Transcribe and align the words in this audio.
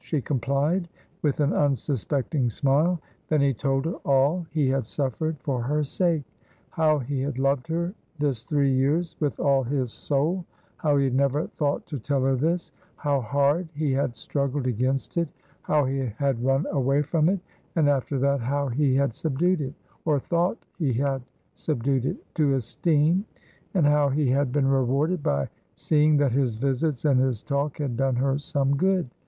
She 0.03 0.19
complied 0.19 0.89
with 1.21 1.41
an 1.41 1.53
unsuspecting 1.53 2.49
smile. 2.49 2.99
Then 3.27 3.39
he 3.39 3.53
told 3.53 3.85
her 3.85 3.93
all 4.03 4.47
he 4.49 4.67
had 4.67 4.87
suffered 4.87 5.37
for 5.41 5.61
her 5.61 5.83
sake; 5.83 6.23
how 6.71 6.97
he 6.97 7.21
had 7.21 7.37
loved 7.37 7.67
her 7.67 7.93
this 8.17 8.43
three 8.43 8.73
years 8.73 9.15
with 9.19 9.39
all 9.39 9.61
his 9.61 9.93
soul 9.93 10.43
how 10.77 10.97
he 10.97 11.11
never 11.11 11.45
thought 11.49 11.85
to 11.85 11.99
tell 11.99 12.23
her 12.23 12.35
this 12.35 12.71
how 12.95 13.21
hard 13.21 13.69
he 13.75 13.91
had 13.91 14.15
struggled 14.15 14.65
against 14.65 15.17
it 15.17 15.27
how 15.61 15.85
he 15.85 15.99
had 16.17 16.43
run 16.43 16.65
away 16.71 17.03
from 17.03 17.29
it, 17.29 17.39
and 17.75 17.87
after 17.87 18.17
that 18.17 18.39
how 18.39 18.69
he 18.69 18.95
had 18.95 19.13
subdued 19.13 19.61
it, 19.61 19.75
or 20.05 20.19
thought 20.19 20.65
he 20.79 20.93
had 20.93 21.21
subdued 21.53 22.07
it, 22.07 22.17
to 22.33 22.55
esteem 22.55 23.23
and 23.75 23.85
how 23.85 24.09
he 24.09 24.31
had 24.31 24.51
been 24.51 24.67
rewarded 24.67 25.21
by 25.21 25.47
seeing 25.75 26.17
that 26.17 26.31
his 26.31 26.55
visits 26.55 27.05
and 27.05 27.19
his 27.19 27.43
talk 27.43 27.77
had 27.77 27.95
done 27.95 28.15
her 28.15 28.39
some 28.39 28.75
good. 28.75 29.07